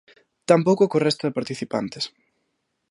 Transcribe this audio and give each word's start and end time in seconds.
Tampouco 0.49 0.89
co 0.91 1.03
resto 1.07 1.23
de 1.25 1.35
participantes. 1.37 2.03